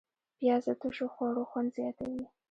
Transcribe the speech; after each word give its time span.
پیاز 0.37 0.63
د 0.69 0.71
تشو 0.81 1.07
خوړو 1.13 1.43
خوند 1.49 1.69
زیاتوي 1.77 2.25